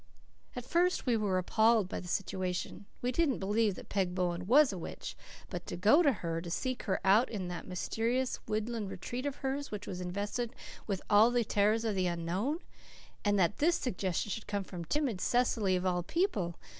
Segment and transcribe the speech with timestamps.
[0.55, 2.87] At first we were appalled by the suggestion.
[3.03, 5.15] We didn't believe that Peg Bowen was a witch.
[5.51, 9.35] But to go to her to seek her out in that mysterious woodland retreat of
[9.35, 10.55] hers which was invested
[10.87, 12.61] with all the terrors of the unknown!
[13.23, 16.55] And that this suggestion should come from timid Cecily, of all people!